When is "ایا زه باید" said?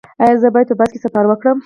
0.23-0.67